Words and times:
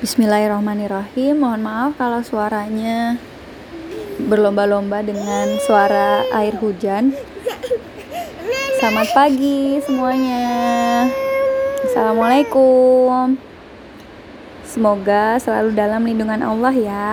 Bismillahirrahmanirrahim. 0.00 1.44
Mohon 1.44 1.60
maaf 1.60 1.92
kalau 2.00 2.24
suaranya 2.24 3.20
berlomba-lomba 4.16 5.04
dengan 5.04 5.60
suara 5.60 6.24
air 6.40 6.56
hujan. 6.56 7.12
Selamat 8.80 9.12
pagi 9.12 9.76
semuanya. 9.84 11.04
Assalamualaikum. 11.84 13.36
Semoga 14.64 15.36
selalu 15.36 15.76
dalam 15.76 16.00
lindungan 16.08 16.48
Allah 16.48 16.72
ya. 16.72 17.08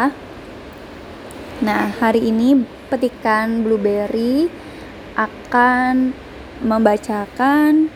Nah, 1.60 1.92
hari 2.00 2.32
ini 2.32 2.64
petikan 2.88 3.68
blueberry 3.68 4.48
akan 5.20 6.16
membacakan 6.64 7.92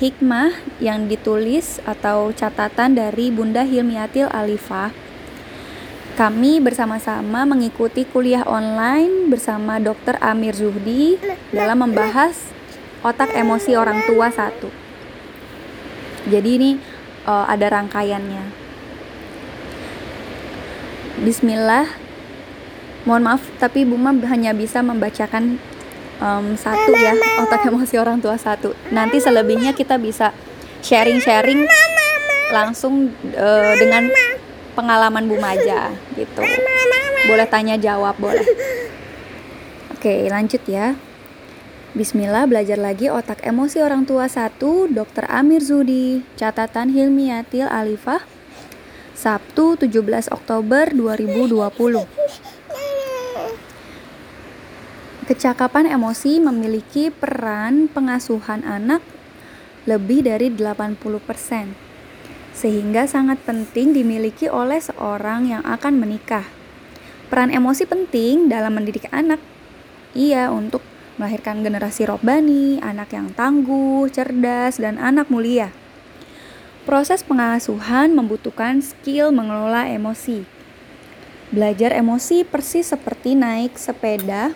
hikmah 0.00 0.56
yang 0.80 1.10
ditulis 1.10 1.82
atau 1.84 2.32
catatan 2.32 2.96
dari 2.96 3.28
Bunda 3.28 3.64
Hilmiatil 3.66 4.30
Alifah. 4.32 4.94
Kami 6.12 6.60
bersama-sama 6.60 7.48
mengikuti 7.48 8.04
kuliah 8.04 8.44
online 8.44 9.32
bersama 9.32 9.80
Dr. 9.80 10.20
Amir 10.20 10.52
Zuhdi 10.52 11.16
dalam 11.52 11.88
membahas 11.88 12.36
otak 13.00 13.32
emosi 13.32 13.72
orang 13.74 14.04
tua 14.04 14.28
satu. 14.28 14.68
Jadi 16.28 16.50
ini 16.60 16.70
uh, 17.24 17.48
ada 17.48 17.66
rangkaiannya. 17.80 18.44
Bismillah. 21.24 21.88
Mohon 23.02 23.22
maaf 23.26 23.42
tapi 23.58 23.82
Buma 23.82 24.14
hanya 24.30 24.54
bisa 24.54 24.78
membacakan 24.78 25.58
um, 26.22 26.54
satu 26.54 26.94
ya 26.94 27.12
otak 27.42 27.66
emosi 27.66 27.98
orang 27.98 28.22
tua 28.22 28.38
satu. 28.38 28.72
Nanti 28.94 29.18
selebihnya 29.18 29.74
kita 29.74 29.98
bisa 29.98 30.30
sharing-sharing 30.86 31.66
langsung 32.54 33.10
uh, 33.34 33.74
dengan 33.74 34.06
pengalaman 34.78 35.26
Bu 35.26 35.36
Maja 35.42 35.90
gitu. 36.14 36.42
Boleh 37.26 37.46
tanya 37.50 37.74
jawab 37.74 38.14
boleh. 38.22 38.46
Oke 39.98 40.30
lanjut 40.30 40.62
ya. 40.70 40.94
Bismillah 41.92 42.48
belajar 42.48 42.80
lagi 42.80 43.12
otak 43.12 43.44
emosi 43.44 43.84
orang 43.84 44.08
tua 44.08 44.24
satu 44.24 44.88
Dr. 44.88 45.28
Amir 45.28 45.60
Zudi. 45.60 46.24
Catatan 46.40 46.88
Hilmiatil 46.88 47.68
Alifah 47.68 48.24
Sabtu 49.12 49.76
17 49.76 50.32
Oktober 50.32 50.88
2020 50.88 52.08
Kecakapan 55.32 55.88
emosi 55.88 56.44
memiliki 56.44 57.08
peran 57.08 57.88
pengasuhan 57.88 58.68
anak 58.68 59.00
lebih 59.88 60.28
dari 60.28 60.52
80%, 60.52 61.72
sehingga 62.52 63.08
sangat 63.08 63.40
penting 63.40 63.96
dimiliki 63.96 64.52
oleh 64.52 64.76
seorang 64.76 65.48
yang 65.48 65.64
akan 65.64 65.96
menikah. 65.96 66.44
Peran 67.32 67.48
emosi 67.48 67.88
penting 67.88 68.52
dalam 68.52 68.76
mendidik 68.76 69.08
anak. 69.08 69.40
Iya, 70.12 70.52
untuk 70.52 70.84
melahirkan 71.16 71.64
generasi 71.64 72.04
robani, 72.04 72.76
anak 72.84 73.16
yang 73.16 73.32
tangguh, 73.32 74.12
cerdas, 74.12 74.76
dan 74.76 75.00
anak 75.00 75.32
mulia. 75.32 75.72
Proses 76.84 77.24
pengasuhan 77.24 78.12
membutuhkan 78.12 78.84
skill 78.84 79.32
mengelola 79.32 79.88
emosi. 79.88 80.44
Belajar 81.48 81.96
emosi 81.96 82.44
persis 82.44 82.92
seperti 82.92 83.32
naik 83.32 83.80
sepeda 83.80 84.52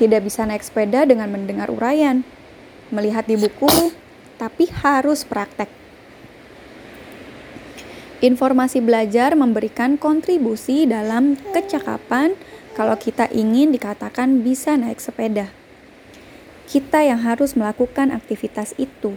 tidak 0.00 0.24
bisa 0.24 0.48
naik 0.48 0.64
sepeda 0.64 1.04
dengan 1.04 1.28
mendengar 1.28 1.68
uraian, 1.68 2.24
melihat 2.88 3.28
di 3.28 3.36
buku, 3.36 3.92
tapi 4.40 4.72
harus 4.80 5.28
praktek. 5.28 5.68
Informasi 8.24 8.80
belajar 8.80 9.36
memberikan 9.36 10.00
kontribusi 10.00 10.88
dalam 10.88 11.36
kecakapan 11.52 12.32
kalau 12.72 12.96
kita 12.96 13.28
ingin 13.28 13.72
dikatakan 13.72 14.40
bisa 14.40 14.76
naik 14.80 15.00
sepeda. 15.00 15.52
Kita 16.64 17.04
yang 17.04 17.20
harus 17.20 17.56
melakukan 17.56 18.12
aktivitas 18.12 18.72
itu. 18.80 19.16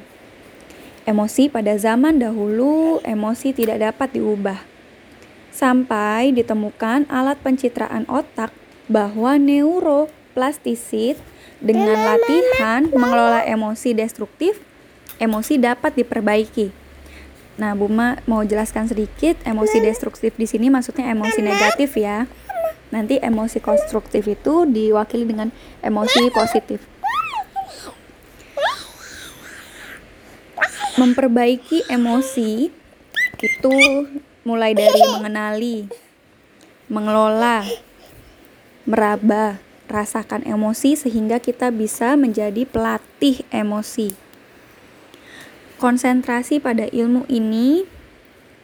Emosi 1.04 1.52
pada 1.52 1.76
zaman 1.76 2.16
dahulu, 2.16 3.04
emosi 3.04 3.52
tidak 3.52 3.84
dapat 3.92 4.16
diubah. 4.16 4.60
Sampai 5.52 6.32
ditemukan 6.32 7.12
alat 7.12 7.44
pencitraan 7.44 8.08
otak 8.08 8.56
bahwa 8.88 9.36
neuro 9.36 10.08
plastisit 10.34 11.18
dengan 11.64 11.96
latihan 11.96 12.90
mengelola 12.92 13.46
emosi 13.48 13.96
destruktif, 13.96 14.60
emosi 15.22 15.62
dapat 15.62 15.96
diperbaiki. 15.96 16.74
Nah, 17.54 17.78
Buma 17.78 18.18
mau 18.26 18.42
jelaskan 18.42 18.90
sedikit 18.90 19.38
emosi 19.46 19.78
destruktif 19.78 20.34
di 20.34 20.50
sini 20.50 20.74
maksudnya 20.74 21.14
emosi 21.14 21.40
negatif 21.46 21.94
ya. 21.96 22.26
Nanti 22.90 23.22
emosi 23.22 23.62
konstruktif 23.62 24.26
itu 24.26 24.66
diwakili 24.70 25.26
dengan 25.26 25.50
emosi 25.82 26.30
positif. 26.34 26.82
Memperbaiki 30.94 31.90
emosi 31.90 32.70
itu 33.42 33.76
mulai 34.46 34.78
dari 34.78 35.02
mengenali, 35.10 35.90
mengelola, 36.86 37.66
meraba, 38.86 39.58
rasakan 39.94 40.42
emosi 40.50 40.98
sehingga 40.98 41.38
kita 41.38 41.70
bisa 41.70 42.18
menjadi 42.18 42.66
pelatih 42.66 43.46
emosi. 43.54 44.18
Konsentrasi 45.78 46.58
pada 46.58 46.90
ilmu 46.90 47.30
ini 47.30 47.86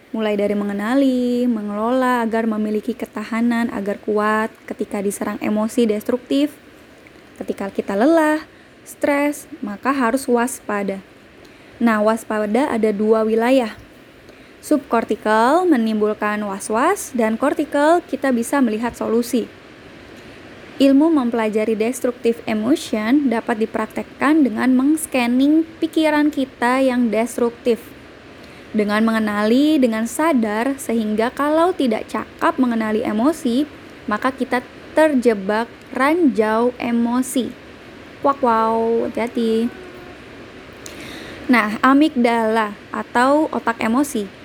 mulai 0.09 0.33
dari 0.33 0.57
mengenali, 0.57 1.45
mengelola 1.45 2.25
agar 2.25 2.49
memiliki 2.49 2.97
ketahanan 2.97 3.69
agar 3.69 4.01
kuat 4.01 4.49
ketika 4.65 5.05
diserang 5.05 5.37
emosi 5.37 5.85
destruktif. 5.85 6.49
Ketika 7.37 7.69
kita 7.69 7.93
lelah, 7.93 8.41
stres, 8.81 9.45
maka 9.61 9.93
harus 9.93 10.25
waspada. 10.25 10.99
Nah, 11.77 12.01
waspada 12.03 12.67
ada 12.73 12.89
dua 12.89 13.23
wilayah. 13.23 13.77
Subkortikal 14.59 15.63
menimbulkan 15.63 16.43
was-was 16.43 17.15
dan 17.15 17.39
kortikal 17.39 18.03
kita 18.03 18.35
bisa 18.35 18.59
melihat 18.59 18.91
solusi. 18.91 19.47
Ilmu 20.79 21.11
mempelajari 21.11 21.75
destructive 21.75 22.39
emotion 22.47 23.27
dapat 23.27 23.67
dipraktekkan 23.67 24.47
dengan 24.47 24.71
meng-scanning 24.71 25.67
pikiran 25.83 26.31
kita 26.31 26.79
yang 26.79 27.11
destruktif. 27.11 27.83
Dengan 28.71 29.03
mengenali 29.03 29.75
dengan 29.75 30.07
sadar 30.07 30.79
sehingga 30.79 31.35
kalau 31.35 31.75
tidak 31.75 32.07
cakap 32.07 32.55
mengenali 32.55 33.03
emosi, 33.03 33.67
maka 34.07 34.31
kita 34.31 34.63
terjebak 34.95 35.67
ranjau 35.91 36.71
emosi. 36.79 37.51
Wow, 38.23 38.39
wow, 38.39 38.79
hati-hati. 39.11 39.67
Nah, 41.51 41.75
amigdala 41.83 42.71
atau 42.95 43.51
otak 43.51 43.83
emosi 43.83 44.38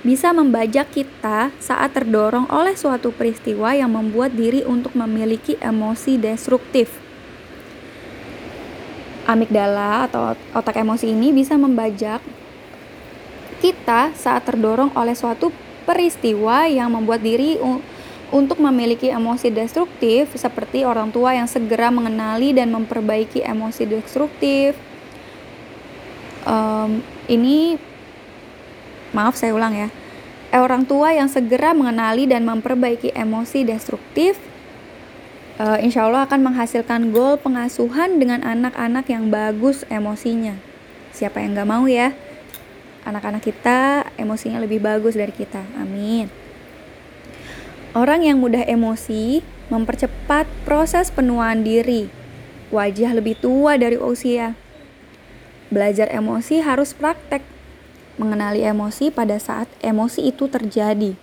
bisa 0.00 0.32
membajak 0.32 0.88
kita 0.88 1.52
saat 1.60 1.92
terdorong 1.92 2.48
oleh 2.48 2.72
suatu 2.72 3.12
peristiwa 3.12 3.76
yang 3.76 3.92
membuat 3.92 4.32
diri 4.32 4.64
untuk 4.64 4.96
memiliki 4.96 5.60
emosi 5.60 6.16
destruktif. 6.16 6.88
Amigdala 9.28 10.08
atau 10.08 10.32
otak 10.56 10.80
emosi 10.80 11.12
ini 11.12 11.36
bisa 11.36 11.60
membajak 11.60 12.24
kita 13.60 14.16
saat 14.16 14.48
terdorong 14.48 14.88
oleh 14.96 15.12
suatu 15.12 15.52
peristiwa 15.84 16.64
yang 16.64 16.96
membuat 16.96 17.20
diri 17.20 17.60
untuk 18.32 18.56
memiliki 18.56 19.12
emosi 19.12 19.52
destruktif 19.52 20.32
seperti 20.32 20.88
orang 20.88 21.12
tua 21.12 21.36
yang 21.36 21.44
segera 21.44 21.92
mengenali 21.92 22.56
dan 22.56 22.72
memperbaiki 22.72 23.44
emosi 23.44 23.84
destruktif. 23.84 24.72
Um, 26.48 27.04
ini 27.28 27.76
maaf 29.10 29.34
saya 29.34 29.54
ulang 29.54 29.74
ya, 29.74 29.88
eh, 30.50 30.60
orang 30.60 30.86
tua 30.86 31.14
yang 31.14 31.30
segera 31.30 31.74
mengenali 31.74 32.26
dan 32.26 32.46
memperbaiki 32.46 33.14
emosi 33.14 33.66
destruktif, 33.66 34.38
uh, 35.60 35.78
insya 35.78 36.08
Allah 36.08 36.24
akan 36.24 36.40
menghasilkan 36.40 37.12
goal 37.12 37.36
pengasuhan 37.36 38.16
dengan 38.16 38.40
anak-anak 38.40 39.04
yang 39.12 39.28
bagus 39.28 39.84
emosinya. 39.92 40.56
Siapa 41.12 41.44
yang 41.44 41.52
gak 41.52 41.68
mau 41.68 41.84
ya? 41.84 42.16
Anak-anak 43.04 43.44
kita 43.44 44.08
emosinya 44.16 44.60
lebih 44.60 44.80
bagus 44.80 45.16
dari 45.16 45.32
kita. 45.32 45.60
Amin. 45.76 46.32
Orang 47.90 48.22
yang 48.22 48.38
mudah 48.38 48.62
emosi 48.64 49.42
mempercepat 49.68 50.46
proses 50.62 51.10
penuaan 51.10 51.66
diri. 51.66 52.06
Wajah 52.70 53.18
lebih 53.18 53.34
tua 53.42 53.74
dari 53.74 53.98
usia. 53.98 54.54
Belajar 55.74 56.06
emosi 56.10 56.62
harus 56.62 56.94
praktek 56.94 57.42
mengenali 58.16 58.64
emosi 58.64 59.12
pada 59.12 59.36
saat 59.36 59.68
emosi 59.84 60.32
itu 60.32 60.48
terjadi. 60.48 61.14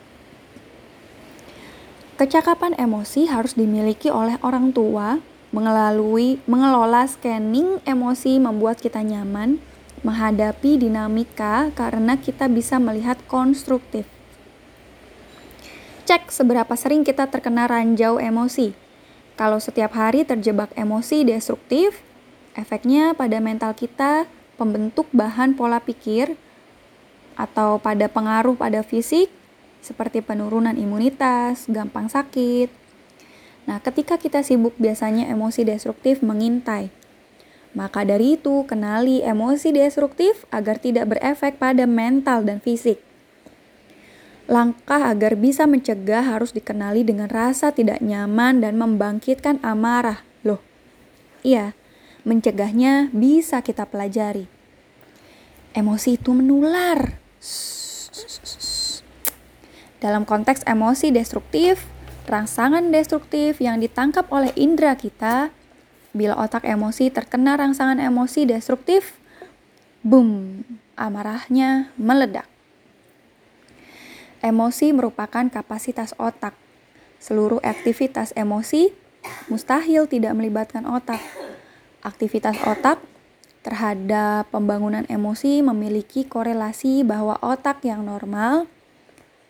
Kecakapan 2.18 2.74
emosi 2.78 3.30
harus 3.30 3.54
dimiliki 3.54 4.10
oleh 4.10 4.42
orang 4.42 4.74
tua, 4.74 5.22
mengelalui 5.54 6.42
mengelola 6.50 7.06
scanning 7.06 7.78
emosi 7.86 8.42
membuat 8.42 8.82
kita 8.82 9.06
nyaman, 9.06 9.62
menghadapi 10.02 10.82
dinamika 10.82 11.70
karena 11.78 12.18
kita 12.18 12.50
bisa 12.50 12.82
melihat 12.82 13.22
konstruktif. 13.30 14.10
Cek 16.08 16.32
seberapa 16.32 16.72
sering 16.80 17.04
kita 17.04 17.28
terkena 17.28 17.68
ranjau 17.68 18.18
emosi. 18.18 18.72
Kalau 19.38 19.62
setiap 19.62 19.94
hari 19.94 20.26
terjebak 20.26 20.74
emosi 20.74 21.22
destruktif, 21.22 22.02
efeknya 22.58 23.14
pada 23.14 23.38
mental 23.38 23.78
kita 23.78 24.26
pembentuk 24.58 25.06
bahan 25.14 25.54
pola 25.54 25.78
pikir 25.78 26.34
atau 27.38 27.78
pada 27.78 28.10
pengaruh 28.10 28.58
pada 28.58 28.82
fisik 28.82 29.30
seperti 29.88 30.20
penurunan 30.20 30.76
imunitas, 30.76 31.70
gampang 31.70 32.12
sakit. 32.12 32.68
Nah, 33.70 33.80
ketika 33.80 34.20
kita 34.20 34.44
sibuk 34.44 34.76
biasanya 34.76 35.32
emosi 35.32 35.64
destruktif 35.64 36.20
mengintai. 36.20 36.92
Maka 37.78 38.04
dari 38.08 38.40
itu, 38.40 38.66
kenali 38.66 39.22
emosi 39.22 39.70
destruktif 39.76 40.50
agar 40.50 40.82
tidak 40.82 41.14
berefek 41.14 41.62
pada 41.62 41.86
mental 41.86 42.42
dan 42.42 42.58
fisik. 42.58 42.98
Langkah 44.48 45.12
agar 45.12 45.36
bisa 45.36 45.68
mencegah 45.68 46.24
harus 46.24 46.56
dikenali 46.56 47.04
dengan 47.04 47.28
rasa 47.28 47.76
tidak 47.76 48.00
nyaman 48.00 48.64
dan 48.64 48.80
membangkitkan 48.80 49.60
amarah. 49.60 50.24
Loh, 50.48 50.64
iya, 51.44 51.76
mencegahnya 52.24 53.12
bisa 53.12 53.60
kita 53.60 53.84
pelajari. 53.84 54.48
Emosi 55.76 56.16
itu 56.16 56.32
menular. 56.32 57.27
Dalam 59.98 60.30
konteks 60.30 60.62
emosi 60.70 61.10
destruktif, 61.10 61.82
rangsangan 62.30 62.94
destruktif 62.94 63.58
yang 63.58 63.82
ditangkap 63.82 64.30
oleh 64.30 64.54
indera 64.54 64.94
kita, 64.94 65.50
bila 66.14 66.38
otak 66.38 66.66
emosi 66.66 67.10
terkena 67.10 67.58
rangsangan 67.58 67.98
emosi 67.98 68.46
destruktif, 68.46 69.18
boom, 70.06 70.62
amarahnya 70.94 71.90
meledak. 71.98 72.46
Emosi 74.38 74.94
merupakan 74.94 75.50
kapasitas 75.50 76.14
otak. 76.22 76.54
Seluruh 77.18 77.58
aktivitas 77.66 78.38
emosi 78.38 78.94
mustahil 79.50 80.06
tidak 80.06 80.38
melibatkan 80.38 80.86
otak. 80.86 81.18
Aktivitas 82.06 82.54
otak 82.62 83.02
terhadap 83.68 84.48
pembangunan 84.48 85.04
emosi 85.12 85.60
memiliki 85.60 86.24
korelasi 86.24 87.04
bahwa 87.04 87.36
otak 87.44 87.84
yang 87.84 88.08
normal 88.08 88.64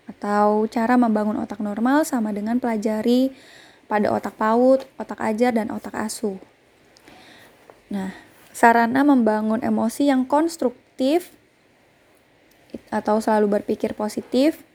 atau 0.10 0.66
cara 0.66 0.98
membangun 0.98 1.38
otak 1.38 1.62
normal 1.62 2.02
sama 2.02 2.34
dengan 2.34 2.58
pelajari 2.58 3.30
pada 3.86 4.10
otak 4.10 4.34
PAUD, 4.34 4.90
otak 4.98 5.22
ajar, 5.22 5.54
dan 5.54 5.70
otak 5.70 5.94
asuh. 5.94 6.42
Nah, 7.94 8.18
sarana 8.50 9.06
membangun 9.06 9.62
emosi 9.62 10.10
yang 10.10 10.26
konstruktif 10.26 11.30
atau 12.90 13.22
selalu 13.22 13.62
berpikir 13.62 13.94
positif 13.94 14.66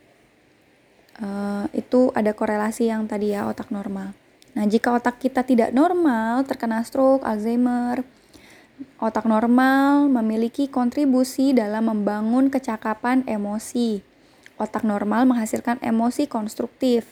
uh, 1.19 1.67
itu 1.75 2.15
ada 2.15 2.31
korelasi 2.31 2.89
yang 2.95 3.11
tadi 3.11 3.35
ya 3.35 3.51
otak 3.51 3.75
normal. 3.75 4.15
Nah, 4.55 4.65
jika 4.71 4.95
otak 4.95 5.19
kita 5.19 5.43
tidak 5.43 5.75
normal, 5.75 6.47
terkena 6.47 6.85
stroke, 6.87 7.27
Alzheimer, 7.27 8.07
otak 9.03 9.27
normal 9.27 10.07
memiliki 10.09 10.71
kontribusi 10.71 11.51
dalam 11.55 11.91
membangun 11.91 12.49
kecakapan 12.49 13.27
emosi. 13.27 14.03
Otak 14.61 14.87
normal 14.87 15.27
menghasilkan 15.27 15.83
emosi 15.83 16.31
konstruktif. 16.31 17.09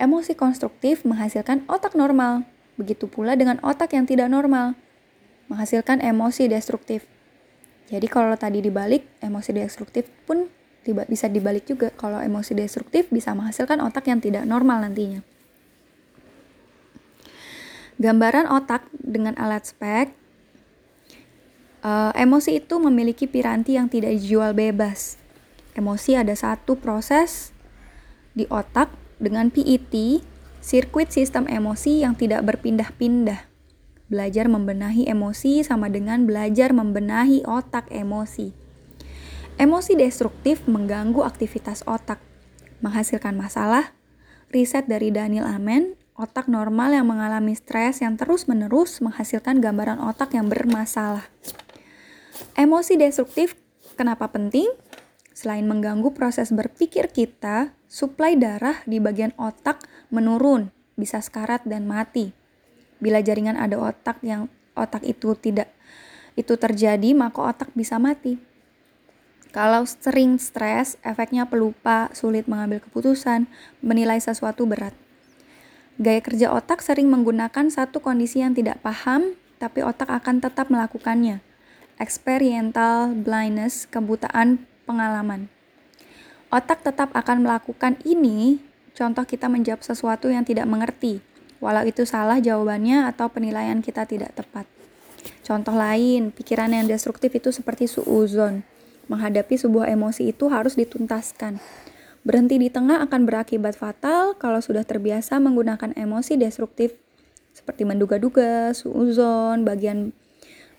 Emosi 0.00 0.32
konstruktif 0.32 1.04
menghasilkan 1.04 1.68
otak 1.68 1.92
normal. 1.92 2.48
Begitu 2.80 3.04
pula 3.04 3.36
dengan 3.36 3.60
otak 3.60 3.92
yang 3.92 4.08
tidak 4.08 4.32
normal, 4.32 4.72
menghasilkan 5.52 6.00
emosi 6.00 6.48
destruktif. 6.48 7.04
Jadi 7.92 8.06
kalau 8.08 8.32
tadi 8.40 8.64
dibalik, 8.64 9.04
emosi 9.20 9.52
destruktif 9.52 10.08
pun 10.24 10.48
bisa 10.86 11.28
dibalik 11.28 11.68
juga 11.68 11.92
kalau 11.92 12.16
emosi 12.24 12.56
destruktif 12.56 13.12
bisa 13.12 13.36
menghasilkan 13.36 13.84
otak 13.84 14.08
yang 14.08 14.24
tidak 14.24 14.48
normal 14.48 14.80
nantinya. 14.80 15.20
Gambaran 18.00 18.48
otak 18.48 18.88
dengan 18.96 19.36
alat 19.36 19.68
spek 19.68 20.16
uh, 21.84 22.12
emosi 22.16 22.60
itu 22.60 22.76
memiliki 22.80 23.28
piranti 23.28 23.76
yang 23.76 23.88
tidak 23.88 24.16
dijual 24.16 24.52
bebas. 24.52 25.20
Emosi 25.76 26.18
ada 26.18 26.34
satu 26.34 26.76
proses 26.76 27.54
di 28.34 28.44
otak 28.50 28.90
dengan 29.20 29.52
PET, 29.52 30.22
sirkuit 30.60 31.12
sistem 31.12 31.46
emosi 31.46 32.02
yang 32.02 32.16
tidak 32.16 32.44
berpindah-pindah. 32.46 33.48
Belajar 34.10 34.50
membenahi 34.50 35.06
emosi 35.06 35.62
sama 35.62 35.86
dengan 35.86 36.26
belajar 36.26 36.74
membenahi 36.74 37.46
otak 37.46 37.86
emosi. 37.94 38.50
Emosi 39.60 39.92
destruktif 39.94 40.64
mengganggu 40.66 41.22
aktivitas 41.22 41.86
otak, 41.86 42.18
menghasilkan 42.82 43.36
masalah. 43.36 43.94
Riset 44.50 44.90
dari 44.90 45.14
Daniel 45.14 45.46
Amen, 45.46 45.94
otak 46.18 46.50
normal 46.50 46.90
yang 46.90 47.06
mengalami 47.06 47.54
stres 47.54 48.02
yang 48.02 48.18
terus-menerus 48.18 48.98
menghasilkan 48.98 49.62
gambaran 49.62 50.02
otak 50.02 50.34
yang 50.34 50.50
bermasalah. 50.50 51.30
Emosi 52.56 53.00
destruktif 53.00 53.56
kenapa 53.96 54.28
penting? 54.28 54.68
Selain 55.32 55.64
mengganggu 55.64 56.12
proses 56.12 56.52
berpikir 56.52 57.08
kita, 57.08 57.72
suplai 57.88 58.36
darah 58.36 58.84
di 58.84 59.00
bagian 59.00 59.32
otak 59.40 59.80
menurun, 60.12 60.68
bisa 61.00 61.24
sekarat 61.24 61.64
dan 61.64 61.88
mati. 61.88 62.36
Bila 63.00 63.24
jaringan 63.24 63.56
ada 63.56 63.80
otak 63.80 64.20
yang 64.20 64.52
otak 64.76 65.00
itu 65.08 65.32
tidak 65.40 65.72
itu 66.36 66.54
terjadi, 66.60 67.16
maka 67.16 67.40
otak 67.40 67.72
bisa 67.72 67.96
mati. 67.96 68.36
Kalau 69.50 69.82
sering 69.82 70.38
stres, 70.38 70.94
efeknya 71.02 71.48
pelupa, 71.48 72.06
sulit 72.14 72.46
mengambil 72.46 72.78
keputusan, 72.78 73.50
menilai 73.82 74.22
sesuatu 74.22 74.62
berat. 74.62 74.94
Gaya 75.98 76.22
kerja 76.22 76.54
otak 76.54 76.80
sering 76.80 77.10
menggunakan 77.10 77.66
satu 77.66 77.98
kondisi 77.98 78.40
yang 78.40 78.54
tidak 78.54 78.78
paham, 78.78 79.34
tapi 79.58 79.82
otak 79.82 80.06
akan 80.06 80.38
tetap 80.38 80.70
melakukannya. 80.70 81.49
Experiential 82.00 83.12
blindness, 83.12 83.84
kebutaan 83.84 84.64
pengalaman. 84.88 85.52
Otak 86.48 86.80
tetap 86.80 87.12
akan 87.12 87.44
melakukan 87.44 88.00
ini, 88.08 88.56
contoh 88.96 89.22
kita 89.28 89.52
menjawab 89.52 89.84
sesuatu 89.84 90.32
yang 90.32 90.42
tidak 90.42 90.64
mengerti, 90.64 91.20
walau 91.60 91.84
itu 91.84 92.08
salah 92.08 92.40
jawabannya 92.40 93.04
atau 93.04 93.28
penilaian 93.28 93.84
kita 93.84 94.08
tidak 94.08 94.32
tepat. 94.32 94.64
Contoh 95.44 95.76
lain, 95.76 96.32
pikiran 96.32 96.72
yang 96.72 96.88
destruktif 96.88 97.36
itu 97.36 97.52
seperti 97.52 97.84
suuzon 97.84 98.64
menghadapi 99.10 99.58
sebuah 99.58 99.90
emosi 99.90 100.30
itu 100.30 100.46
harus 100.46 100.78
dituntaskan. 100.78 101.58
Berhenti 102.22 102.62
di 102.62 102.70
tengah 102.70 103.02
akan 103.02 103.26
berakibat 103.26 103.74
fatal 103.74 104.38
kalau 104.38 104.62
sudah 104.62 104.86
terbiasa 104.86 105.42
menggunakan 105.42 105.92
emosi 105.98 106.38
destruktif 106.38 106.94
seperti 107.50 107.82
menduga-duga, 107.82 108.70
suuzon, 108.70 109.66
bagian 109.66 110.14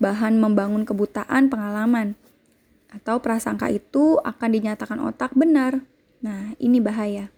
bahan 0.01 0.41
membangun 0.41 0.81
kebutaan 0.81 1.53
pengalaman 1.53 2.17
atau 2.89 3.22
prasangka 3.22 3.70
itu 3.70 4.17
akan 4.25 4.50
dinyatakan 4.51 5.00
otak 5.00 5.31
benar. 5.38 5.86
Nah, 6.25 6.58
ini 6.58 6.81
bahaya. 6.81 7.29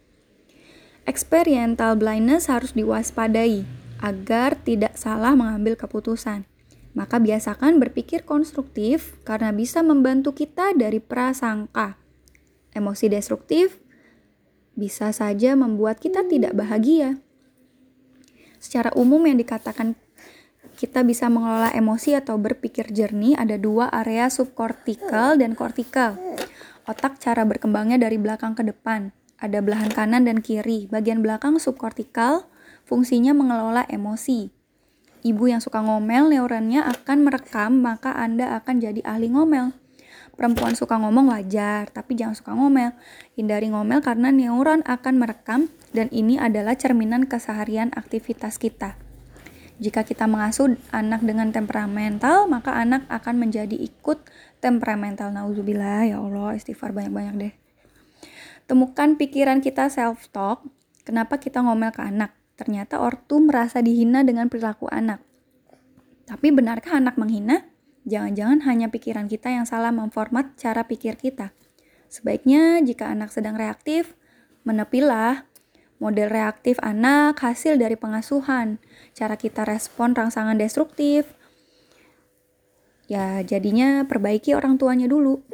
Experiential 1.03 1.99
blindness 1.99 2.47
harus 2.47 2.71
diwaspadai 2.71 3.67
agar 3.99 4.55
tidak 4.63 4.95
salah 4.95 5.35
mengambil 5.35 5.75
keputusan. 5.75 6.47
Maka 6.95 7.19
biasakan 7.19 7.81
berpikir 7.81 8.23
konstruktif 8.23 9.17
karena 9.27 9.51
bisa 9.51 9.83
membantu 9.83 10.31
kita 10.31 10.71
dari 10.77 11.03
prasangka. 11.03 11.99
Emosi 12.71 13.09
destruktif 13.11 13.81
bisa 14.73 15.09
saja 15.13 15.53
membuat 15.53 15.99
kita 15.99 16.25
tidak 16.25 16.53
bahagia. 16.53 17.17
Secara 18.61 18.93
umum 18.95 19.21
yang 19.25 19.41
dikatakan 19.41 19.99
kita 20.73 21.05
bisa 21.05 21.29
mengelola 21.29 21.69
emosi 21.71 22.17
atau 22.17 22.35
berpikir 22.41 22.89
jernih 22.89 23.37
ada 23.37 23.55
dua 23.61 23.89
area 23.93 24.27
subkortikal 24.27 25.37
dan 25.37 25.53
kortikal. 25.53 26.17
Otak 26.83 27.21
cara 27.21 27.47
berkembangnya 27.47 27.95
dari 27.95 28.19
belakang 28.19 28.57
ke 28.57 28.65
depan. 28.65 29.15
Ada 29.39 29.63
belahan 29.63 29.91
kanan 29.91 30.27
dan 30.27 30.43
kiri. 30.43 30.91
Bagian 30.91 31.23
belakang 31.23 31.61
subkortikal 31.61 32.47
fungsinya 32.83 33.31
mengelola 33.31 33.87
emosi. 33.87 34.51
Ibu 35.23 35.55
yang 35.55 35.63
suka 35.63 35.79
ngomel, 35.79 36.35
neuronnya 36.35 36.83
akan 36.83 37.23
merekam, 37.23 37.79
maka 37.79 38.11
Anda 38.11 38.59
akan 38.59 38.83
jadi 38.83 38.99
ahli 39.07 39.31
ngomel. 39.31 39.71
Perempuan 40.35 40.75
suka 40.75 40.99
ngomong 40.99 41.31
wajar, 41.31 41.87
tapi 41.93 42.19
jangan 42.19 42.35
suka 42.35 42.51
ngomel. 42.51 42.91
Hindari 43.39 43.71
ngomel 43.71 44.03
karena 44.03 44.33
neuron 44.33 44.83
akan 44.83 45.15
merekam 45.21 45.71
dan 45.95 46.11
ini 46.11 46.35
adalah 46.35 46.75
cerminan 46.75 47.29
keseharian 47.29 47.93
aktivitas 47.95 48.59
kita. 48.59 49.02
Jika 49.81 50.05
kita 50.05 50.29
mengasuh 50.29 50.77
anak 50.93 51.25
dengan 51.25 51.49
temperamental, 51.49 52.45
maka 52.45 52.77
anak 52.77 53.09
akan 53.09 53.47
menjadi 53.47 53.73
ikut 53.73 54.21
temperamental. 54.61 55.33
Nauzubillah, 55.33 56.09
ya 56.09 56.17
Allah, 56.21 56.53
istighfar 56.53 56.93
banyak-banyak 56.93 57.35
deh. 57.37 57.53
Temukan 58.69 59.17
pikiran 59.17 59.59
kita 59.59 59.89
self-talk, 59.89 60.63
kenapa 61.03 61.41
kita 61.41 61.65
ngomel 61.65 61.89
ke 61.89 61.99
anak 62.05 62.31
Ternyata 62.53 63.01
ortu 63.01 63.41
merasa 63.41 63.81
dihina 63.81 64.21
dengan 64.21 64.45
perilaku 64.47 64.85
anak. 64.87 65.25
Tapi 66.29 66.53
benarkah 66.53 67.01
anak 67.01 67.17
menghina? 67.17 67.65
Jangan-jangan 68.05 68.67
hanya 68.69 68.87
pikiran 68.93 69.25
kita 69.25 69.49
yang 69.49 69.65
salah 69.65 69.89
memformat 69.89 70.53
cara 70.59 70.85
pikir 70.85 71.17
kita. 71.17 71.55
Sebaiknya 72.13 72.77
jika 72.85 73.09
anak 73.09 73.33
sedang 73.33 73.57
reaktif, 73.57 74.13
menepilah. 74.67 75.49
Model 76.03 76.27
reaktif 76.27 76.75
anak 76.83 77.39
hasil 77.39 77.79
dari 77.79 77.95
pengasuhan. 77.95 78.75
Cara 79.15 79.39
kita 79.39 79.63
respon 79.63 80.11
rangsangan 80.11 80.59
destruktif. 80.59 81.31
Ya, 83.07 83.39
jadinya 83.39 84.03
perbaiki 84.03 84.51
orang 84.51 84.75
tuanya 84.75 85.07
dulu. 85.07 85.47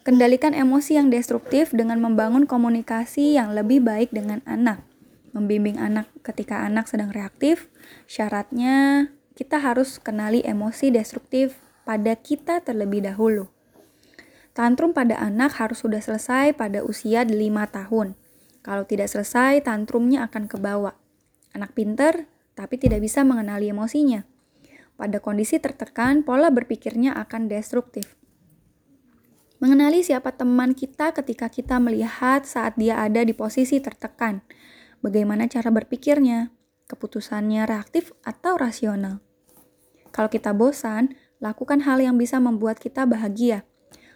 Kendalikan 0.00 0.56
emosi 0.56 0.96
yang 0.96 1.12
destruktif 1.12 1.76
dengan 1.76 2.00
membangun 2.00 2.48
komunikasi 2.48 3.36
yang 3.36 3.52
lebih 3.52 3.84
baik 3.84 4.08
dengan 4.16 4.40
anak. 4.48 4.80
Membimbing 5.36 5.76
anak 5.76 6.08
ketika 6.24 6.64
anak 6.64 6.88
sedang 6.88 7.12
reaktif, 7.12 7.68
syaratnya 8.08 9.12
kita 9.36 9.60
harus 9.60 10.00
kenali 10.00 10.40
emosi 10.40 10.88
destruktif 10.88 11.60
pada 11.84 12.16
kita 12.16 12.64
terlebih 12.64 13.04
dahulu. 13.04 13.52
Tantrum 14.56 14.96
pada 14.96 15.20
anak 15.20 15.60
harus 15.60 15.84
sudah 15.84 16.00
selesai 16.00 16.56
pada 16.56 16.80
usia 16.80 17.28
5 17.28 17.36
tahun. 17.68 18.16
Kalau 18.68 18.84
tidak 18.84 19.08
selesai, 19.08 19.64
tantrumnya 19.64 20.28
akan 20.28 20.44
kebawa. 20.44 20.92
Anak 21.56 21.72
pinter, 21.72 22.28
tapi 22.52 22.76
tidak 22.76 23.00
bisa 23.00 23.24
mengenali 23.24 23.72
emosinya. 23.72 24.28
Pada 24.92 25.24
kondisi 25.24 25.56
tertekan, 25.56 26.20
pola 26.20 26.52
berpikirnya 26.52 27.16
akan 27.16 27.48
destruktif. 27.48 28.12
Mengenali 29.56 30.04
siapa 30.04 30.36
teman 30.36 30.76
kita 30.76 31.16
ketika 31.16 31.48
kita 31.48 31.80
melihat 31.80 32.44
saat 32.44 32.76
dia 32.76 33.00
ada 33.00 33.24
di 33.24 33.32
posisi 33.32 33.80
tertekan. 33.80 34.44
Bagaimana 35.00 35.48
cara 35.48 35.72
berpikirnya, 35.72 36.52
keputusannya 36.92 37.64
reaktif 37.64 38.12
atau 38.20 38.60
rasional. 38.60 39.24
Kalau 40.12 40.28
kita 40.28 40.52
bosan, 40.52 41.16
lakukan 41.40 41.88
hal 41.88 42.04
yang 42.04 42.20
bisa 42.20 42.36
membuat 42.36 42.76
kita 42.84 43.08
bahagia. 43.08 43.64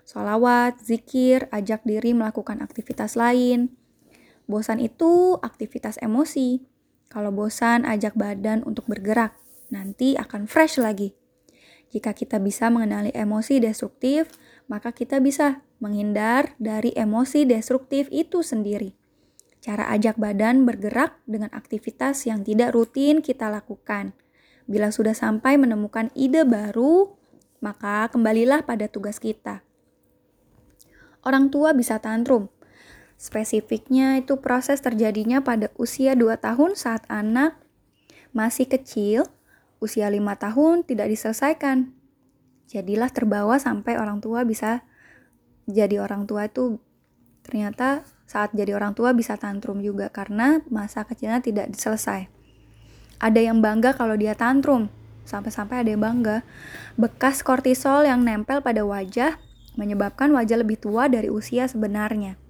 Solawat, 0.04 0.76
zikir, 0.84 1.48
ajak 1.48 1.88
diri 1.88 2.12
melakukan 2.12 2.60
aktivitas 2.60 3.16
lain. 3.16 3.80
Bosan 4.50 4.82
itu 4.82 5.38
aktivitas 5.40 5.98
emosi. 6.02 6.62
Kalau 7.12 7.30
bosan, 7.30 7.84
ajak 7.84 8.16
badan 8.16 8.64
untuk 8.64 8.88
bergerak. 8.88 9.36
Nanti 9.72 10.16
akan 10.16 10.48
fresh 10.48 10.80
lagi. 10.80 11.14
Jika 11.92 12.16
kita 12.16 12.40
bisa 12.40 12.72
mengenali 12.72 13.12
emosi 13.12 13.60
destruktif, 13.60 14.32
maka 14.64 14.96
kita 14.96 15.20
bisa 15.20 15.60
menghindar 15.76 16.56
dari 16.56 16.96
emosi 16.96 17.44
destruktif 17.44 18.08
itu 18.08 18.40
sendiri. 18.40 18.96
Cara 19.62 19.86
ajak 19.94 20.18
badan 20.18 20.64
bergerak 20.66 21.20
dengan 21.28 21.52
aktivitas 21.54 22.26
yang 22.26 22.42
tidak 22.42 22.74
rutin 22.74 23.22
kita 23.22 23.46
lakukan. 23.46 24.16
Bila 24.66 24.90
sudah 24.90 25.14
sampai 25.14 25.60
menemukan 25.60 26.10
ide 26.16 26.42
baru, 26.42 27.14
maka 27.62 28.10
kembalilah 28.10 28.66
pada 28.66 28.90
tugas 28.90 29.22
kita. 29.22 29.62
Orang 31.22 31.54
tua 31.54 31.70
bisa 31.70 32.02
tantrum. 32.02 32.50
Spesifiknya 33.22 34.18
itu 34.18 34.42
proses 34.42 34.82
terjadinya 34.82 35.46
pada 35.46 35.70
usia 35.78 36.18
2 36.18 36.42
tahun 36.42 36.74
saat 36.74 37.06
anak 37.06 37.54
masih 38.34 38.66
kecil, 38.66 39.30
usia 39.78 40.10
5 40.10 40.18
tahun 40.42 40.82
tidak 40.82 41.06
diselesaikan 41.06 42.02
jadilah 42.72 43.12
terbawa 43.12 43.60
sampai 43.60 44.00
orang 44.00 44.24
tua 44.24 44.48
bisa 44.48 44.80
jadi 45.68 46.00
orang 46.00 46.24
tua 46.24 46.48
itu 46.48 46.80
ternyata 47.44 48.08
saat 48.24 48.56
jadi 48.56 48.72
orang 48.72 48.96
tua 48.96 49.12
bisa 49.12 49.36
tantrum 49.36 49.84
juga 49.84 50.08
karena 50.08 50.64
masa 50.72 51.04
kecilnya 51.04 51.44
tidak 51.44 51.76
selesai. 51.76 52.32
Ada 53.20 53.40
yang 53.44 53.60
bangga 53.60 53.92
kalau 53.94 54.16
dia 54.16 54.32
tantrum, 54.32 54.88
sampai-sampai 55.28 55.84
ada 55.84 55.90
yang 55.92 56.02
bangga. 56.02 56.42
Bekas 56.96 57.44
kortisol 57.44 58.08
yang 58.08 58.24
nempel 58.24 58.64
pada 58.64 58.82
wajah 58.82 59.36
menyebabkan 59.78 60.32
wajah 60.32 60.58
lebih 60.64 60.80
tua 60.80 61.06
dari 61.06 61.28
usia 61.28 61.68
sebenarnya. 61.68 62.41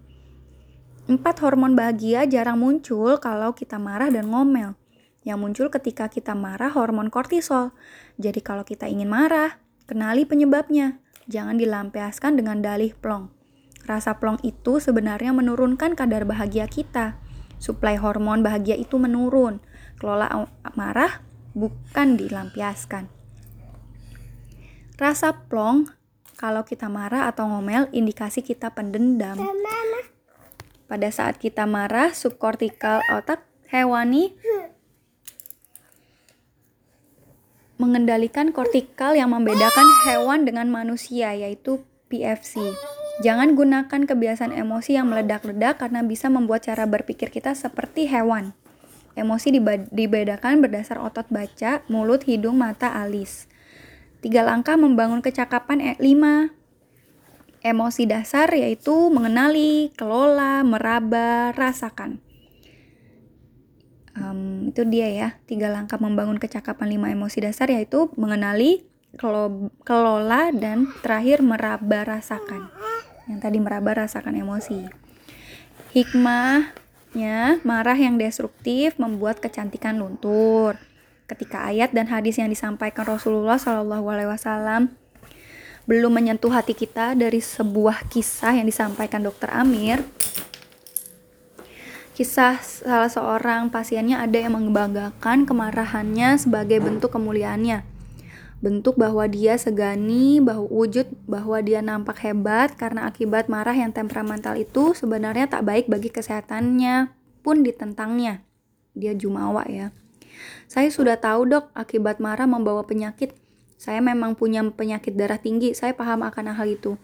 Empat 1.10 1.42
hormon 1.42 1.74
bahagia 1.74 2.26
jarang 2.30 2.62
muncul 2.62 3.18
kalau 3.18 3.54
kita 3.54 3.80
marah 3.80 4.10
dan 4.10 4.30
ngomel. 4.30 4.78
Yang 5.22 5.38
muncul 5.38 5.66
ketika 5.70 6.10
kita 6.10 6.34
marah 6.34 6.70
hormon 6.74 7.10
kortisol. 7.10 7.74
Jadi 8.18 8.42
kalau 8.42 8.66
kita 8.66 8.90
ingin 8.90 9.10
marah, 9.10 9.62
Kenali 9.92 10.22
penyebabnya. 10.24 11.02
Jangan 11.26 11.58
dilampiaskan 11.58 12.38
dengan 12.38 12.62
dalih 12.62 12.94
plong. 12.96 13.28
Rasa 13.84 14.16
plong 14.16 14.38
itu 14.46 14.78
sebenarnya 14.78 15.34
menurunkan 15.34 15.98
kadar 15.98 16.22
bahagia 16.22 16.70
kita. 16.70 17.18
Suplai 17.58 17.98
hormon 17.98 18.46
bahagia 18.46 18.78
itu 18.78 18.96
menurun. 18.96 19.58
Kelola 19.98 20.48
marah 20.78 21.20
bukan 21.52 22.16
dilampiaskan. 22.16 23.10
Rasa 24.96 25.44
plong 25.50 25.90
kalau 26.38 26.62
kita 26.62 26.86
marah 26.86 27.26
atau 27.26 27.50
ngomel 27.50 27.90
indikasi 27.90 28.40
kita 28.40 28.70
pendendam. 28.70 29.36
Pada 30.92 31.08
saat 31.08 31.40
kita 31.40 31.64
marah, 31.64 32.12
subkortikal 32.12 33.00
otak 33.08 33.48
hewani 33.72 34.36
mengendalikan 37.80 38.52
kortikal 38.52 39.16
yang 39.16 39.32
membedakan 39.32 39.88
hewan 40.04 40.44
dengan 40.44 40.68
manusia, 40.68 41.32
yaitu 41.32 41.80
PFC. 42.12 42.60
Jangan 43.24 43.56
gunakan 43.56 44.04
kebiasaan 44.04 44.52
emosi 44.52 45.00
yang 45.00 45.08
meledak-ledak 45.08 45.80
karena 45.80 46.04
bisa 46.04 46.28
membuat 46.28 46.68
cara 46.68 46.84
berpikir 46.84 47.32
kita 47.32 47.56
seperti 47.56 48.04
hewan. 48.04 48.52
Emosi 49.16 49.48
dibedakan 49.88 50.60
berdasar 50.60 51.00
otot 51.00 51.24
baca, 51.32 51.80
mulut, 51.88 52.28
hidung, 52.28 52.60
mata, 52.60 52.92
alis. 53.00 53.48
Tiga 54.20 54.44
langkah 54.44 54.76
membangun 54.76 55.24
kecakapan 55.24 55.80
e 55.80 55.92
lima. 56.04 56.52
Emosi 57.62 58.10
dasar 58.10 58.50
yaitu 58.50 59.10
mengenali, 59.14 59.94
kelola, 59.94 60.66
meraba, 60.66 61.54
rasakan. 61.54 62.18
Um, 64.12 64.68
itu 64.68 64.84
dia 64.84 65.08
ya 65.08 65.28
tiga 65.48 65.72
langkah 65.72 65.96
membangun 65.96 66.36
kecakapan 66.36 66.92
lima 66.92 67.08
emosi 67.08 67.48
dasar 67.48 67.72
yaitu 67.72 68.12
mengenali 68.20 68.84
kelola 69.86 70.52
dan 70.52 70.90
terakhir 71.00 71.40
meraba 71.40 72.18
rasakan. 72.18 72.68
Yang 73.30 73.38
tadi 73.40 73.58
meraba 73.62 74.04
rasakan 74.04 74.34
emosi. 74.36 74.88
Hikmahnya 75.92 77.60
marah 77.62 77.96
yang 77.96 78.16
destruktif 78.16 78.96
membuat 78.96 79.38
kecantikan 79.38 80.00
luntur. 80.00 80.80
Ketika 81.28 81.68
ayat 81.68 81.94
dan 81.94 82.10
hadis 82.10 82.40
yang 82.40 82.50
disampaikan 82.50 83.06
Rasulullah 83.06 83.56
Shallallahu 83.60 84.08
belum 85.86 86.14
menyentuh 86.14 86.54
hati 86.54 86.78
kita 86.78 87.18
dari 87.18 87.42
sebuah 87.42 88.06
kisah 88.06 88.54
yang 88.54 88.66
disampaikan 88.70 89.26
Dr. 89.26 89.50
Amir 89.50 90.02
Kisah 92.12 92.60
salah 92.60 93.08
seorang 93.08 93.72
pasiennya 93.72 94.20
ada 94.20 94.36
yang 94.36 94.52
membanggakan 94.52 95.48
kemarahannya 95.48 96.36
sebagai 96.36 96.76
bentuk 96.84 97.08
kemuliaannya. 97.16 97.88
Bentuk 98.60 99.00
bahwa 99.00 99.24
dia 99.24 99.56
segani, 99.56 100.36
bahwa 100.38 100.68
wujud 100.68 101.08
bahwa 101.24 101.58
dia 101.64 101.80
nampak 101.80 102.20
hebat 102.22 102.76
karena 102.76 103.08
akibat 103.08 103.48
marah 103.48 103.72
yang 103.72 103.96
temperamental 103.96 104.60
itu 104.60 104.92
sebenarnya 104.92 105.48
tak 105.48 105.64
baik 105.64 105.88
bagi 105.88 106.12
kesehatannya 106.12 107.10
pun 107.40 107.64
ditentangnya. 107.64 108.44
Dia 108.92 109.16
jumawa 109.16 109.64
ya. 109.64 109.90
Saya 110.68 110.92
sudah 110.92 111.16
tahu 111.16 111.48
dok, 111.48 111.72
akibat 111.72 112.20
marah 112.20 112.46
membawa 112.46 112.84
penyakit. 112.84 113.34
Saya 113.82 113.98
memang 113.98 114.38
punya 114.38 114.62
penyakit 114.62 115.18
darah 115.18 115.42
tinggi, 115.42 115.74
saya 115.74 115.90
paham 115.90 116.22
akan 116.22 116.54
hal 116.54 116.70
itu. 116.70 116.94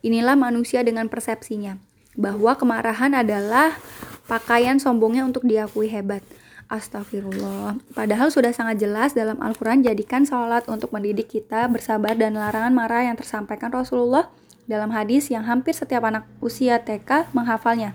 Inilah 0.00 0.40
manusia 0.40 0.80
dengan 0.80 1.12
persepsinya 1.12 1.76
bahwa 2.16 2.56
kemarahan 2.56 3.12
adalah 3.12 3.76
pakaian 4.24 4.80
sombongnya 4.80 5.28
untuk 5.28 5.44
diakui 5.44 5.92
hebat. 5.92 6.24
Astagfirullah. 6.72 7.76
Padahal 7.92 8.32
sudah 8.32 8.56
sangat 8.56 8.80
jelas 8.80 9.12
dalam 9.12 9.36
Al-Quran 9.36 9.84
jadikan 9.84 10.24
sholat 10.24 10.64
untuk 10.64 10.96
mendidik 10.96 11.28
kita 11.28 11.68
bersabar 11.68 12.16
dan 12.16 12.40
larangan 12.40 12.72
marah 12.72 13.04
yang 13.04 13.20
tersampaikan 13.20 13.68
Rasulullah 13.68 14.32
dalam 14.64 14.96
hadis 14.96 15.28
yang 15.28 15.44
hampir 15.44 15.76
setiap 15.76 16.08
anak 16.08 16.24
usia 16.40 16.80
TK 16.80 17.36
menghafalnya. 17.36 17.92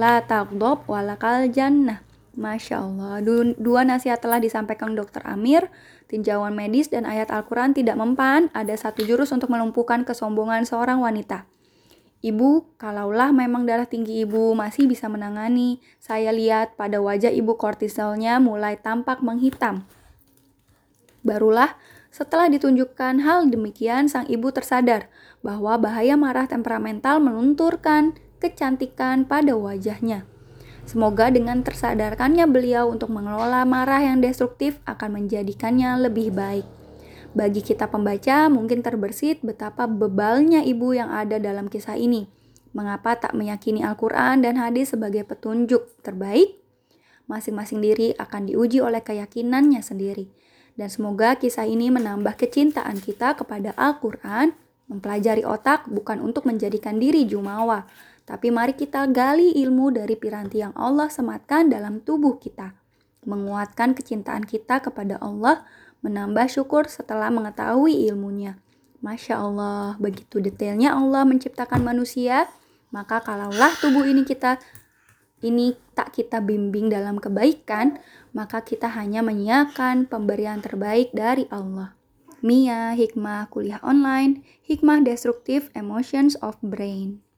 La 0.00 0.24
taqdob 0.24 0.88
walakal 0.88 1.44
jannah. 1.52 2.00
Masya 2.36 2.84
Allah, 2.84 3.24
dua 3.56 3.80
nasihat 3.88 4.20
telah 4.20 4.36
disampaikan 4.36 4.92
Dr. 4.92 5.24
Amir, 5.24 5.72
tinjauan 6.06 6.54
medis 6.54 6.90
dan 6.90 7.06
ayat 7.06 7.30
Al-Quran 7.34 7.74
tidak 7.74 7.98
mempan, 7.98 8.50
ada 8.54 8.74
satu 8.74 9.02
jurus 9.02 9.34
untuk 9.34 9.50
melumpuhkan 9.50 10.06
kesombongan 10.06 10.66
seorang 10.66 11.02
wanita. 11.02 11.46
Ibu, 12.24 12.78
kalaulah 12.80 13.30
memang 13.30 13.68
darah 13.68 13.86
tinggi 13.86 14.24
ibu 14.24 14.56
masih 14.56 14.88
bisa 14.88 15.06
menangani, 15.06 15.78
saya 16.02 16.32
lihat 16.32 16.74
pada 16.74 16.98
wajah 16.98 17.30
ibu 17.30 17.54
kortisolnya 17.54 18.40
mulai 18.40 18.80
tampak 18.80 19.20
menghitam. 19.20 19.84
Barulah 21.22 21.76
setelah 22.14 22.48
ditunjukkan 22.48 23.20
hal 23.20 23.52
demikian, 23.52 24.08
sang 24.08 24.24
ibu 24.26 24.48
tersadar 24.48 25.12
bahwa 25.44 25.76
bahaya 25.76 26.16
marah 26.16 26.48
temperamental 26.48 27.20
melunturkan 27.20 28.16
kecantikan 28.40 29.28
pada 29.28 29.52
wajahnya. 29.52 30.24
Semoga 30.86 31.34
dengan 31.34 31.66
tersadarkannya 31.66 32.46
beliau 32.46 32.94
untuk 32.94 33.10
mengelola 33.10 33.66
marah 33.66 34.06
yang 34.06 34.22
destruktif 34.22 34.78
akan 34.86 35.18
menjadikannya 35.18 36.06
lebih 36.06 36.30
baik. 36.30 36.62
Bagi 37.34 37.60
kita 37.60 37.90
pembaca, 37.90 38.46
mungkin 38.46 38.80
terbersit 38.86 39.42
betapa 39.42 39.90
bebalnya 39.90 40.62
ibu 40.62 40.94
yang 40.94 41.10
ada 41.10 41.42
dalam 41.42 41.66
kisah 41.66 41.98
ini. 41.98 42.30
Mengapa 42.70 43.18
tak 43.18 43.34
meyakini 43.34 43.82
Al-Quran 43.82 44.46
dan 44.46 44.56
hadis 44.56 44.94
sebagai 44.94 45.26
petunjuk 45.26 46.00
terbaik? 46.06 46.54
Masing-masing 47.26 47.82
diri 47.82 48.14
akan 48.14 48.46
diuji 48.46 48.78
oleh 48.78 49.02
keyakinannya 49.02 49.82
sendiri. 49.82 50.30
Dan 50.78 50.86
semoga 50.86 51.34
kisah 51.34 51.66
ini 51.66 51.90
menambah 51.90 52.38
kecintaan 52.38 53.02
kita 53.02 53.34
kepada 53.34 53.74
Al-Quran, 53.74 54.54
mempelajari 54.86 55.42
otak 55.42 55.90
bukan 55.90 56.22
untuk 56.22 56.46
menjadikan 56.46 56.96
diri 56.96 57.26
jumawa, 57.26 57.90
tapi 58.26 58.50
mari 58.50 58.74
kita 58.74 59.06
gali 59.06 59.54
ilmu 59.54 59.94
dari 59.94 60.18
piranti 60.18 60.58
yang 60.58 60.74
Allah 60.74 61.06
sematkan 61.06 61.70
dalam 61.70 62.02
tubuh 62.02 62.42
kita. 62.42 62.74
Menguatkan 63.22 63.94
kecintaan 63.94 64.42
kita 64.42 64.82
kepada 64.82 65.22
Allah, 65.22 65.62
menambah 66.02 66.50
syukur 66.50 66.90
setelah 66.90 67.30
mengetahui 67.30 68.10
ilmunya. 68.10 68.58
Masya 68.98 69.38
Allah, 69.38 69.94
begitu 70.02 70.42
detailnya 70.42 70.98
Allah 70.98 71.22
menciptakan 71.22 71.86
manusia, 71.86 72.50
maka 72.90 73.22
kalaulah 73.22 73.70
tubuh 73.78 74.02
ini 74.02 74.26
kita 74.26 74.58
ini 75.44 75.78
tak 75.94 76.16
kita 76.16 76.42
bimbing 76.42 76.90
dalam 76.90 77.22
kebaikan, 77.22 78.02
maka 78.34 78.64
kita 78.66 78.90
hanya 78.90 79.22
menyiapkan 79.22 80.10
pemberian 80.10 80.58
terbaik 80.58 81.14
dari 81.14 81.46
Allah. 81.52 81.94
Mia, 82.42 82.96
Hikmah 82.98 83.46
Kuliah 83.54 83.82
Online, 83.86 84.42
Hikmah 84.66 85.06
Destructive 85.06 85.70
Emotions 85.78 86.34
of 86.42 86.58
Brain. 86.64 87.25